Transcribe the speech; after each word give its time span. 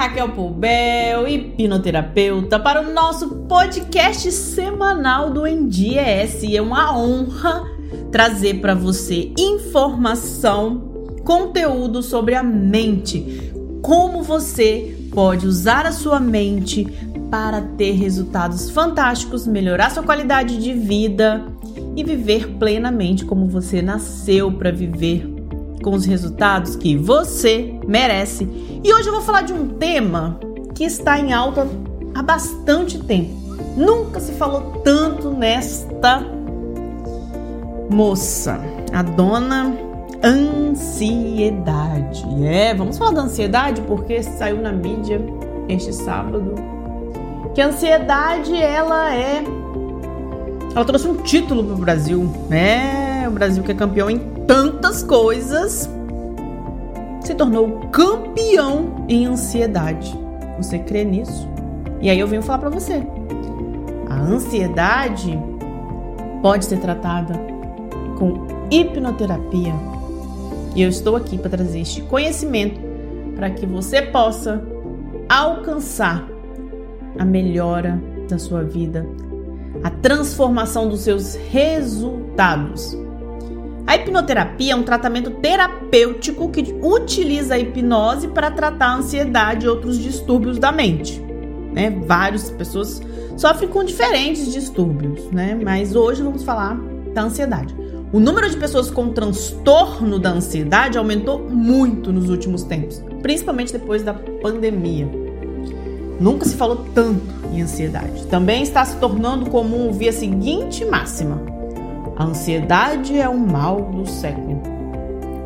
Raquel 0.00 0.30
Poubel, 0.30 1.28
hipnoterapeuta, 1.28 2.58
para 2.58 2.80
o 2.80 2.90
nosso 2.90 3.28
podcast 3.40 4.32
semanal 4.32 5.28
do 5.28 5.44
NDS. 5.44 6.42
E 6.42 6.56
é 6.56 6.62
uma 6.62 6.98
honra 6.98 7.66
trazer 8.10 8.62
para 8.62 8.74
você 8.74 9.30
informação, 9.38 11.12
conteúdo 11.22 12.02
sobre 12.02 12.34
a 12.34 12.42
mente, 12.42 13.52
como 13.82 14.22
você 14.22 14.96
pode 15.12 15.46
usar 15.46 15.84
a 15.84 15.92
sua 15.92 16.18
mente 16.18 16.86
para 17.30 17.60
ter 17.60 17.92
resultados 17.92 18.70
fantásticos, 18.70 19.46
melhorar 19.46 19.90
sua 19.90 20.02
qualidade 20.02 20.56
de 20.56 20.72
vida 20.72 21.44
e 21.94 22.02
viver 22.02 22.56
plenamente 22.58 23.26
como 23.26 23.46
você 23.46 23.82
nasceu 23.82 24.50
para 24.50 24.72
viver 24.72 25.39
com 25.82 25.94
os 25.94 26.04
resultados 26.04 26.76
que 26.76 26.96
você 26.96 27.78
merece. 27.86 28.44
E 28.82 28.92
hoje 28.92 29.08
eu 29.08 29.12
vou 29.12 29.22
falar 29.22 29.42
de 29.42 29.52
um 29.52 29.68
tema 29.68 30.38
que 30.74 30.84
está 30.84 31.18
em 31.18 31.32
alta 31.32 31.66
há 32.14 32.22
bastante 32.22 32.98
tempo. 32.98 33.38
Nunca 33.76 34.20
se 34.20 34.32
falou 34.32 34.80
tanto 34.84 35.30
nesta 35.30 36.24
moça, 37.90 38.60
a 38.92 39.02
dona 39.02 39.74
ansiedade. 40.22 42.24
É, 42.44 42.74
vamos 42.74 42.98
falar 42.98 43.12
da 43.12 43.22
ansiedade 43.22 43.80
porque 43.82 44.22
saiu 44.22 44.60
na 44.60 44.72
mídia 44.72 45.20
este 45.68 45.92
sábado 45.92 46.54
que 47.54 47.60
a 47.60 47.68
ansiedade 47.68 48.54
ela 48.54 49.14
é 49.14 49.42
ela 50.74 50.84
trouxe 50.84 51.08
um 51.08 51.16
título 51.16 51.64
para 51.64 51.74
o 51.74 51.78
Brasil, 51.78 52.32
né? 52.48 53.26
O 53.26 53.32
Brasil 53.32 53.62
que 53.62 53.72
é 53.72 53.74
campeão 53.74 54.08
em 54.08 54.18
tantas 54.50 55.04
coisas, 55.04 55.88
se 57.20 57.36
tornou 57.36 57.88
campeão 57.92 59.06
em 59.08 59.24
ansiedade. 59.24 60.12
Você 60.58 60.76
crê 60.80 61.04
nisso? 61.04 61.48
E 62.00 62.10
aí 62.10 62.18
eu 62.18 62.26
venho 62.26 62.42
falar 62.42 62.58
para 62.58 62.68
você. 62.68 63.00
A 64.08 64.16
ansiedade 64.16 65.38
pode 66.42 66.64
ser 66.64 66.80
tratada 66.80 67.34
com 68.18 68.48
hipnoterapia. 68.72 69.72
E 70.74 70.82
eu 70.82 70.88
estou 70.88 71.14
aqui 71.14 71.38
para 71.38 71.50
trazer 71.50 71.82
este 71.82 72.02
conhecimento 72.02 72.80
para 73.36 73.50
que 73.50 73.64
você 73.64 74.02
possa 74.02 74.64
alcançar 75.28 76.28
a 77.16 77.24
melhora 77.24 78.02
da 78.28 78.36
sua 78.36 78.64
vida, 78.64 79.06
a 79.84 79.90
transformação 79.90 80.88
dos 80.88 81.02
seus 81.02 81.36
resultados. 81.36 82.98
A 83.90 83.96
hipnoterapia 83.96 84.72
é 84.72 84.76
um 84.76 84.84
tratamento 84.84 85.32
terapêutico 85.32 86.48
que 86.48 86.76
utiliza 86.80 87.56
a 87.56 87.58
hipnose 87.58 88.28
para 88.28 88.48
tratar 88.48 88.86
a 88.86 88.94
ansiedade 88.94 89.66
e 89.66 89.68
outros 89.68 89.98
distúrbios 89.98 90.60
da 90.60 90.70
mente. 90.70 91.20
Né? 91.72 91.90
Várias 92.06 92.50
pessoas 92.50 93.02
sofrem 93.36 93.68
com 93.68 93.82
diferentes 93.82 94.52
distúrbios, 94.52 95.28
né? 95.32 95.58
mas 95.60 95.96
hoje 95.96 96.22
vamos 96.22 96.44
falar 96.44 96.78
da 97.12 97.22
ansiedade. 97.22 97.74
O 98.12 98.20
número 98.20 98.48
de 98.48 98.56
pessoas 98.56 98.92
com 98.92 99.08
transtorno 99.08 100.20
da 100.20 100.30
ansiedade 100.30 100.96
aumentou 100.96 101.40
muito 101.40 102.12
nos 102.12 102.30
últimos 102.30 102.62
tempos, 102.62 103.02
principalmente 103.20 103.72
depois 103.72 104.04
da 104.04 104.14
pandemia. 104.14 105.10
Nunca 106.20 106.46
se 106.46 106.54
falou 106.54 106.86
tanto 106.94 107.26
em 107.52 107.60
ansiedade. 107.60 108.24
Também 108.28 108.62
está 108.62 108.84
se 108.84 108.98
tornando 108.98 109.50
comum 109.50 109.86
ouvir 109.86 110.10
a 110.10 110.12
seguinte 110.12 110.84
máxima: 110.84 111.49
a 112.20 112.24
ansiedade 112.24 113.18
é 113.18 113.26
o 113.26 113.38
mal 113.38 113.80
do 113.80 114.06
século. 114.06 114.60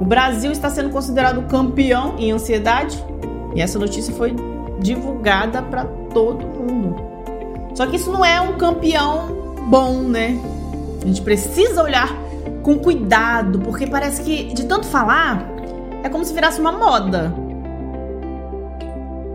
O 0.01 0.05
Brasil 0.05 0.51
está 0.51 0.69
sendo 0.69 0.91
considerado 0.91 1.47
campeão 1.47 2.17
em 2.19 2.33
ansiedade 2.33 3.01
e 3.55 3.61
essa 3.61 3.79
notícia 3.79 4.13
foi 4.13 4.35
divulgada 4.81 5.63
para 5.63 5.85
todo 5.85 6.45
mundo. 6.45 6.97
Só 7.77 7.87
que 7.87 7.95
isso 7.95 8.11
não 8.11 8.25
é 8.25 8.41
um 8.41 8.59
campeão 8.59 9.55
bom, 9.69 10.01
né? 10.03 10.37
A 11.01 11.07
gente 11.07 11.23
precisa 11.23 11.81
olhar 11.81 12.09
com 12.65 12.77
cuidado, 12.77 13.61
porque 13.61 13.87
parece 13.87 14.23
que 14.23 14.53
de 14.53 14.65
tanto 14.65 14.89
falar 14.89 15.49
é 16.03 16.09
como 16.09 16.25
se 16.25 16.35
virasse 16.35 16.61
uma 16.61 16.73
moda. 16.73 17.33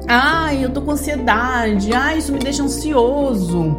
Ai, 0.05 0.65
eu 0.65 0.71
tô 0.71 0.81
com 0.81 0.91
ansiedade. 0.91 1.93
Ai, 1.93 2.17
isso 2.17 2.33
me 2.33 2.39
deixa 2.39 2.63
ansioso. 2.63 3.77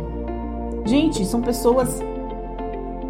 Gente, 0.86 1.26
são 1.26 1.42
pessoas 1.42 2.00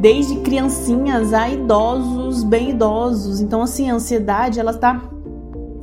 desde 0.01 0.37
criancinhas 0.37 1.35
a 1.35 1.49
idosos, 1.49 2.43
bem 2.43 2.71
idosos. 2.71 3.41
Então, 3.41 3.63
assim, 3.63 3.91
a 3.91 3.95
ansiedade, 3.95 4.59
ela 4.59 4.73
tá 4.73 5.11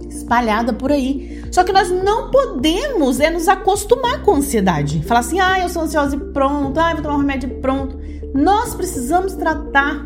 espalhada 0.09 0.73
por 0.73 0.91
aí. 0.91 1.44
Só 1.51 1.63
que 1.63 1.72
nós 1.72 1.89
não 1.89 2.31
podemos 2.31 3.19
é 3.19 3.29
nos 3.29 3.47
acostumar 3.47 4.23
com 4.23 4.33
a 4.33 4.38
ansiedade. 4.38 5.03
Falar 5.03 5.22
assim, 5.22 5.39
ah, 5.39 5.59
eu 5.59 5.69
sou 5.69 5.83
ansiosa 5.83 6.16
e 6.16 6.19
pronto, 6.19 6.79
ah, 6.79 6.94
vou 6.94 7.03
tomar 7.03 7.16
um 7.16 7.19
remédio 7.19 7.50
e 7.50 7.53
pronto. 7.61 7.97
Nós 8.33 8.73
precisamos 8.73 9.33
tratar. 9.33 10.05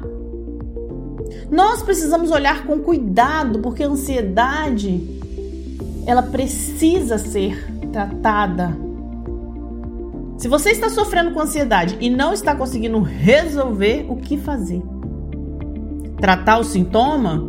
Nós 1.49 1.81
precisamos 1.81 2.31
olhar 2.31 2.65
com 2.65 2.79
cuidado, 2.79 3.59
porque 3.59 3.83
a 3.83 3.87
ansiedade 3.87 5.19
ela 6.05 6.23
precisa 6.23 7.17
ser 7.17 7.71
tratada 7.91 8.90
se 10.41 10.47
você 10.47 10.71
está 10.71 10.89
sofrendo 10.89 11.29
com 11.29 11.39
ansiedade 11.39 11.95
e 12.01 12.09
não 12.09 12.33
está 12.33 12.55
conseguindo 12.55 12.99
resolver, 12.99 14.07
o 14.09 14.15
que 14.15 14.37
fazer? 14.37 14.81
Tratar 16.19 16.57
o 16.57 16.63
sintoma 16.63 17.45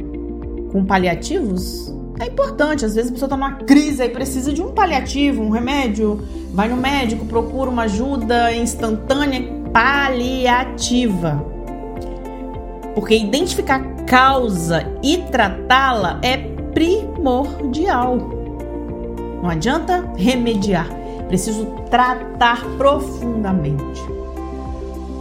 com 0.70 0.84
paliativos? 0.84 1.90
É 2.20 2.26
importante, 2.26 2.84
às 2.84 2.94
vezes 2.94 3.10
a 3.10 3.14
pessoa 3.14 3.28
está 3.28 3.36
numa 3.38 3.54
crise 3.64 4.04
e 4.04 4.10
precisa 4.10 4.52
de 4.52 4.60
um 4.60 4.72
paliativo, 4.72 5.42
um 5.42 5.48
remédio, 5.48 6.22
vai 6.52 6.68
no 6.68 6.76
médico, 6.76 7.24
procura 7.24 7.70
uma 7.70 7.84
ajuda 7.84 8.54
instantânea 8.54 9.42
paliativa. 9.72 11.42
Porque 12.94 13.16
identificar 13.16 13.80
a 13.80 14.04
causa 14.04 14.86
e 15.02 15.16
tratá-la 15.30 16.20
é 16.22 16.36
primordial. 16.74 18.18
Não 19.42 19.48
adianta 19.48 20.12
remediar 20.14 21.01
Preciso 21.28 21.66
tratar 21.90 22.64
profundamente. 22.76 24.02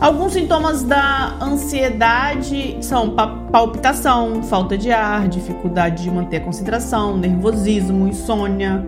Alguns 0.02 0.34
sintomas 0.34 0.82
da 0.82 1.38
ansiedade 1.40 2.78
são 2.82 3.16
palpitação, 3.52 4.42
falta 4.42 4.76
de 4.76 4.92
ar, 4.92 5.28
dificuldade 5.28 6.02
de 6.02 6.10
manter 6.10 6.38
a 6.38 6.42
concentração, 6.42 7.16
nervosismo, 7.16 8.08
insônia, 8.08 8.84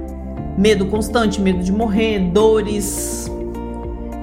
medo 0.57 0.88
constante, 0.88 1.40
medo 1.40 1.63
de 1.63 1.72
morrer, 1.72 2.19
dores, 2.31 3.30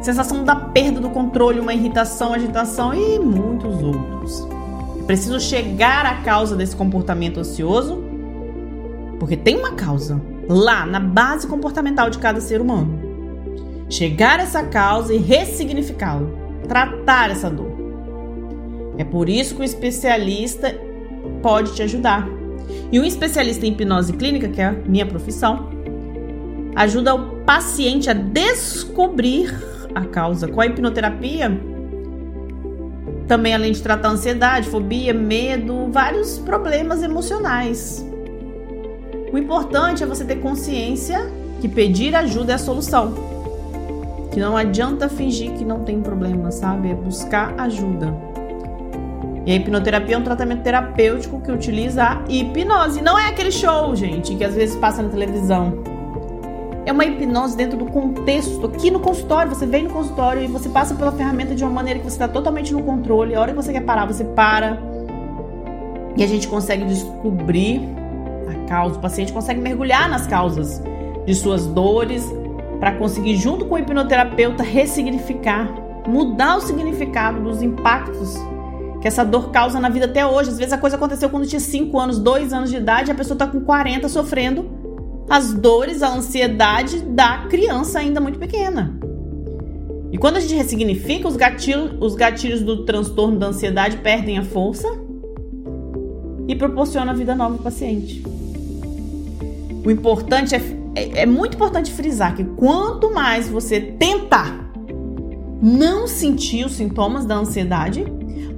sensação 0.03 0.43
da 0.43 0.57
perda 0.57 1.01
do 1.01 1.11
controle, 1.11 1.61
uma 1.61 1.73
irritação, 1.73 2.33
agitação 2.33 2.93
e 2.93 3.21
muitos 3.21 3.81
outros. 3.81 4.49
preciso 5.07 5.39
chegar 5.39 6.05
à 6.05 6.23
causa 6.23 6.57
desse 6.57 6.75
comportamento 6.75 7.39
ansioso, 7.39 8.03
porque 9.21 9.37
tem 9.37 9.57
uma 9.57 9.73
causa 9.73 10.21
lá 10.51 10.85
na 10.85 10.99
base 10.99 11.47
comportamental 11.47 12.11
de 12.11 12.19
cada 12.19 12.41
ser 12.41 12.61
humano. 12.61 12.99
Chegar 13.89 14.41
a 14.41 14.43
essa 14.43 14.65
causa 14.65 15.15
e 15.15 15.19
ressignificá-lo, 15.19 16.37
tratar 16.69 17.31
essa 17.31 17.49
dor. 17.49 17.71
É 18.99 19.05
por 19.05 19.29
isso 19.29 19.55
que 19.55 19.61
o 19.61 19.65
especialista 19.65 20.77
pode 21.41 21.73
te 21.75 21.83
ajudar. 21.83 22.29
E 22.91 22.99
um 22.99 23.05
especialista 23.05 23.65
em 23.65 23.71
hipnose 23.71 24.13
clínica, 24.13 24.49
que 24.49 24.61
é 24.61 24.67
a 24.67 24.73
minha 24.73 25.07
profissão, 25.07 25.71
ajuda 26.75 27.15
o 27.15 27.37
paciente 27.45 28.11
a 28.11 28.13
descobrir 28.13 29.55
a 29.95 30.05
causa. 30.05 30.49
Com 30.49 30.61
a 30.61 30.67
hipnoterapia, 30.67 31.51
também 33.29 33.55
além 33.55 33.71
de 33.73 33.83
tratar 33.83 34.09
ansiedade, 34.09 34.69
fobia, 34.69 35.15
medo, 35.15 35.89
vários 35.93 36.39
problemas 36.39 37.03
emocionais. 37.03 38.10
O 39.33 39.39
importante 39.39 40.03
é 40.03 40.07
você 40.07 40.25
ter 40.25 40.37
consciência 40.37 41.31
que 41.61 41.69
pedir 41.69 42.17
ajuda 42.17 42.53
é 42.53 42.55
a 42.57 42.59
solução. 42.59 43.15
Que 44.33 44.41
não 44.41 44.57
adianta 44.57 45.09
fingir 45.09 45.53
que 45.53 45.65
não 45.65 45.81
tem 45.81 46.01
problema, 46.01 46.51
sabe? 46.51 46.91
É 46.91 46.95
buscar 46.95 47.55
ajuda. 47.59 48.13
E 49.47 49.53
a 49.53 49.55
hipnoterapia 49.55 50.17
é 50.17 50.19
um 50.19 50.23
tratamento 50.23 50.63
terapêutico 50.63 51.41
que 51.41 51.51
utiliza 51.51 52.03
a 52.03 52.21
hipnose. 52.29 53.03
Não 53.03 53.19
é 53.19 53.29
aquele 53.29 53.53
show, 53.53 53.95
gente, 53.95 54.35
que 54.35 54.45
às 54.45 54.55
vezes 54.55 54.75
passa 54.77 55.03
na 55.03 55.09
televisão. 55.09 55.79
É 56.85 56.93
uma 56.93 57.05
hipnose 57.05 57.57
dentro 57.57 57.79
do 57.79 57.87
contexto. 57.87 58.67
Aqui 58.67 58.91
no 58.91 58.99
consultório, 58.99 59.55
você 59.55 59.65
vem 59.65 59.85
no 59.85 59.91
consultório 59.91 60.43
e 60.43 60.47
você 60.49 60.69
passa 60.69 60.95
pela 60.95 61.13
ferramenta 61.13 61.55
de 61.55 61.63
uma 61.63 61.73
maneira 61.73 62.01
que 62.01 62.05
você 62.05 62.17
está 62.17 62.27
totalmente 62.27 62.73
no 62.73 62.83
controle. 62.83 63.35
A 63.35 63.41
hora 63.41 63.53
que 63.53 63.57
você 63.57 63.73
quer 63.73 63.83
parar, 63.83 64.07
você 64.07 64.25
para. 64.25 64.79
E 66.17 66.25
a 66.25 66.27
gente 66.27 66.49
consegue 66.49 66.85
descobrir 66.85 68.00
a 68.53 68.65
causa. 68.67 68.97
O 68.97 69.01
paciente 69.01 69.33
consegue 69.33 69.61
mergulhar 69.61 70.09
nas 70.09 70.27
causas 70.27 70.83
de 71.27 71.35
suas 71.35 71.67
dores 71.67 72.25
para 72.79 72.93
conseguir, 72.93 73.37
junto 73.37 73.67
com 73.67 73.75
o 73.75 73.79
hipnoterapeuta, 73.79 74.63
ressignificar, 74.63 75.69
mudar 76.07 76.57
o 76.57 76.61
significado 76.61 77.41
dos 77.41 77.63
impactos 77.63 78.37
que 79.01 79.09
essa 79.09 79.25
dor 79.25 79.51
causa 79.51 79.81
na 79.81 79.89
vida 79.89 80.07
até 80.07 80.27
hoje. 80.27 80.51
Às 80.51 80.59
vezes 80.59 80.73
a 80.73 80.79
coisa 80.79 80.97
aconteceu 80.97 81.31
quando 81.31 81.47
tinha 81.47 81.61
5 81.61 81.99
anos, 81.99 82.19
2 82.19 82.53
anos 82.53 82.71
de 82.71 82.77
idade, 82.77 83.11
a 83.11 83.15
pessoa 83.15 83.35
está 83.35 83.47
com 83.47 83.61
40 83.61 84.09
sofrendo 84.09 84.71
as 85.29 85.55
dores, 85.55 86.03
a 86.03 86.13
ansiedade 86.13 87.01
da 87.03 87.47
criança 87.49 88.01
ainda 88.01 88.21
muito 88.21 88.39
pequena. 88.39 88.99
E 90.13 90.19
quando 90.19 90.37
a 90.37 90.41
gente 90.41 90.55
ressignifica, 90.55 91.29
os 91.29 91.37
gatilhos, 91.37 91.93
os 92.01 92.15
gatilhos 92.17 92.63
do 92.63 92.85
transtorno 92.85 93.39
da 93.39 93.47
ansiedade 93.47 93.99
perdem 93.99 94.39
a 94.39 94.43
força 94.43 94.89
e 96.49 96.57
proporciona 96.57 97.15
vida 97.15 97.35
nova 97.35 97.55
ao 97.55 97.61
paciente. 97.61 98.25
O 99.85 99.91
importante 99.91 100.55
é, 100.55 100.63
é, 100.95 101.23
é 101.23 101.27
muito 101.27 101.55
importante 101.55 101.93
frisar 101.93 102.35
que 102.35 102.45
quanto 102.45 103.13
mais 103.13 103.49
você 103.49 103.81
tentar 103.81 104.71
não 105.63 106.07
sentir 106.07 106.65
os 106.65 106.73
sintomas 106.73 107.27
da 107.27 107.35
ansiedade, 107.35 108.05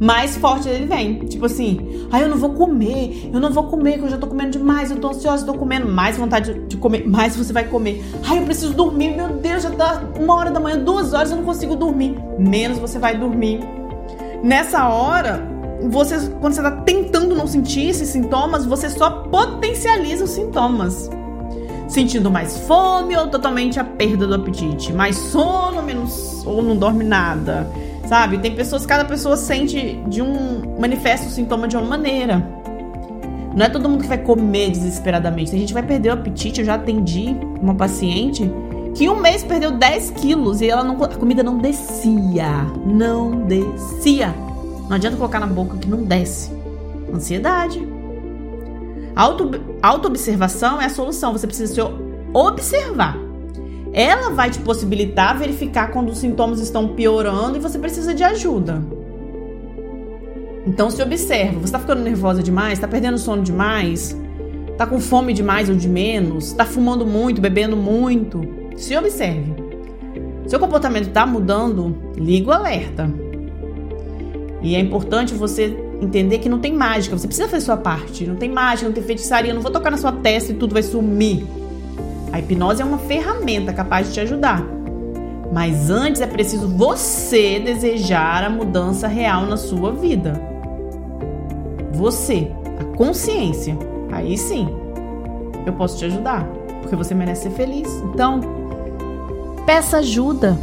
mais 0.00 0.36
forte 0.36 0.68
ele 0.68 0.86
vem. 0.86 1.20
Tipo 1.20 1.46
assim, 1.46 2.06
ah, 2.10 2.20
eu 2.20 2.28
não 2.28 2.36
vou 2.36 2.50
comer, 2.50 3.30
eu 3.32 3.38
não 3.38 3.52
vou 3.52 3.64
comer, 3.64 3.98
que 3.98 4.04
eu 4.04 4.08
já 4.08 4.18
tô 4.18 4.26
comendo 4.26 4.50
demais, 4.50 4.90
eu 4.90 4.98
tô 4.98 5.08
ansiosa, 5.08 5.46
tô 5.46 5.54
comendo, 5.54 5.88
mais 5.88 6.16
vontade 6.16 6.54
de 6.66 6.76
comer, 6.76 7.08
mais 7.08 7.36
você 7.36 7.52
vai 7.52 7.64
comer. 7.64 8.04
Ai, 8.24 8.38
eu 8.38 8.44
preciso 8.44 8.74
dormir, 8.74 9.16
meu 9.16 9.28
Deus, 9.28 9.62
já 9.62 9.70
tá 9.70 10.02
uma 10.18 10.34
hora 10.34 10.50
da 10.50 10.58
manhã, 10.58 10.78
duas 10.78 11.12
horas, 11.12 11.30
eu 11.30 11.36
não 11.36 11.44
consigo 11.44 11.76
dormir. 11.76 12.16
Menos 12.38 12.78
você 12.78 12.98
vai 12.98 13.16
dormir. 13.16 13.60
Nessa 14.42 14.88
hora, 14.88 15.46
você, 15.88 16.28
quando 16.40 16.54
você 16.54 16.62
tá 16.62 16.70
tentando 16.70 17.34
não 17.34 17.46
sentir 17.46 17.88
esses 17.88 18.08
sintomas, 18.08 18.64
você 18.64 18.88
só 18.90 19.10
potencializa 19.10 20.24
os 20.24 20.30
sintomas 20.30 21.10
sentindo 21.88 22.30
mais 22.30 22.56
fome 22.66 23.14
ou 23.16 23.28
totalmente 23.28 23.78
a 23.78 23.84
perda 23.84 24.26
do 24.26 24.34
apetite, 24.34 24.92
mais 24.92 25.16
sono, 25.16 25.82
menos 25.82 26.42
ou 26.46 26.62
não 26.62 26.74
dorme 26.74 27.04
nada, 27.04 27.70
sabe? 28.06 28.38
Tem 28.38 28.54
pessoas, 28.54 28.86
cada 28.86 29.04
pessoa 29.04 29.36
sente 29.36 30.00
de 30.06 30.22
um 30.22 30.78
manifesta 30.80 31.26
o 31.26 31.30
sintoma 31.30 31.68
de 31.68 31.76
uma 31.76 31.86
maneira. 31.86 32.42
Não 33.54 33.66
é 33.66 33.68
todo 33.68 33.88
mundo 33.88 34.00
que 34.00 34.08
vai 34.08 34.18
comer 34.18 34.70
desesperadamente. 34.70 35.54
A 35.54 35.58
gente 35.58 35.74
vai 35.74 35.82
perder 35.82 36.08
o 36.08 36.12
apetite. 36.14 36.60
Eu 36.60 36.66
já 36.66 36.74
atendi 36.74 37.36
uma 37.60 37.74
paciente 37.74 38.50
que 38.94 39.08
um 39.10 39.20
mês 39.20 39.44
perdeu 39.44 39.72
10 39.72 40.10
quilos 40.12 40.62
e 40.62 40.70
ela 40.70 40.82
não, 40.82 41.02
a 41.04 41.08
comida 41.08 41.42
não 41.42 41.58
descia. 41.58 42.66
Não 42.86 43.42
descia. 43.42 44.34
Não 44.88 44.96
adianta 44.96 45.16
colocar 45.16 45.40
na 45.40 45.46
boca 45.46 45.76
que 45.76 45.88
não 45.88 46.04
desce. 46.04 46.50
Ansiedade. 47.12 47.86
Auto, 49.14 49.50
auto-observação 49.82 50.80
é 50.80 50.86
a 50.86 50.90
solução. 50.90 51.32
Você 51.32 51.46
precisa 51.46 51.74
se 51.74 51.80
observar. 52.32 53.16
Ela 53.92 54.30
vai 54.30 54.50
te 54.50 54.58
possibilitar 54.60 55.38
verificar 55.38 55.90
quando 55.90 56.10
os 56.10 56.18
sintomas 56.18 56.60
estão 56.60 56.88
piorando 56.88 57.58
e 57.58 57.60
você 57.60 57.78
precisa 57.78 58.14
de 58.14 58.24
ajuda. 58.24 58.82
Então 60.66 60.90
se 60.90 61.02
observa. 61.02 61.58
Você 61.58 61.64
está 61.66 61.78
ficando 61.78 62.02
nervosa 62.02 62.42
demais? 62.42 62.74
Está 62.74 62.88
perdendo 62.88 63.18
sono 63.18 63.42
demais? 63.42 64.16
Está 64.70 64.86
com 64.86 64.98
fome 64.98 65.34
demais 65.34 65.68
ou 65.68 65.76
de 65.76 65.88
menos? 65.88 66.46
Está 66.46 66.64
fumando 66.64 67.04
muito, 67.06 67.40
bebendo 67.40 67.76
muito? 67.76 68.40
Se 68.76 68.96
observe. 68.96 69.54
Seu 70.46 70.58
comportamento 70.58 71.08
está 71.08 71.26
mudando? 71.26 71.96
Liga 72.16 72.50
o 72.50 72.52
alerta. 72.52 73.12
E 74.62 74.76
é 74.76 74.80
importante 74.80 75.34
você 75.34 75.76
entender 76.00 76.38
que 76.38 76.48
não 76.48 76.58
tem 76.58 76.72
mágica. 76.72 77.18
Você 77.18 77.26
precisa 77.26 77.48
fazer 77.48 77.64
sua 77.64 77.76
parte. 77.76 78.26
Não 78.26 78.36
tem 78.36 78.48
mágica, 78.48 78.86
não 78.86 78.94
tem 78.94 79.02
feitiçaria. 79.02 79.52
Não 79.52 79.60
vou 79.60 79.72
tocar 79.72 79.90
na 79.90 79.96
sua 79.96 80.12
testa 80.12 80.52
e 80.52 80.54
tudo 80.54 80.72
vai 80.72 80.82
sumir. 80.82 81.44
A 82.32 82.38
hipnose 82.38 82.80
é 82.80 82.84
uma 82.84 82.98
ferramenta 82.98 83.72
capaz 83.72 84.08
de 84.08 84.14
te 84.14 84.20
ajudar. 84.20 84.64
Mas 85.52 85.90
antes 85.90 86.22
é 86.22 86.26
preciso 86.26 86.66
você 86.68 87.60
desejar 87.60 88.44
a 88.44 88.48
mudança 88.48 89.06
real 89.06 89.44
na 89.44 89.56
sua 89.56 89.92
vida. 89.92 90.40
Você, 91.92 92.50
a 92.80 92.96
consciência. 92.96 93.76
Aí 94.10 94.38
sim, 94.38 94.68
eu 95.66 95.72
posso 95.74 95.98
te 95.98 96.06
ajudar. 96.06 96.44
Porque 96.80 96.96
você 96.96 97.14
merece 97.14 97.42
ser 97.42 97.50
feliz. 97.50 97.88
Então, 98.14 98.40
peça 99.66 99.98
ajuda. 99.98 100.56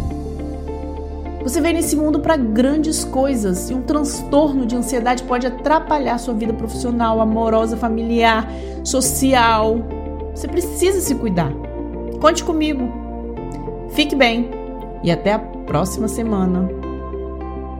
Você 1.41 1.61
veio 1.61 1.75
nesse 1.75 1.95
mundo 1.95 2.19
para 2.19 2.35
grandes 2.35 3.03
coisas 3.03 3.69
e 3.69 3.73
um 3.73 3.81
transtorno 3.81 4.65
de 4.65 4.75
ansiedade 4.75 5.23
pode 5.23 5.47
atrapalhar 5.47 6.17
sua 6.17 6.33
vida 6.33 6.53
profissional, 6.53 7.21
amorosa, 7.21 7.77
familiar, 7.77 8.47
social. 8.83 9.77
Você 10.35 10.47
precisa 10.47 10.99
se 10.99 11.15
cuidar. 11.15 11.51
Conte 12.19 12.43
comigo. 12.43 12.91
Fique 13.91 14.15
bem 14.15 14.49
e 15.03 15.11
até 15.11 15.33
a 15.33 15.39
próxima 15.39 16.07
semana. 16.07 16.69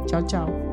Tchau, 0.07 0.23
tchau. 0.23 0.68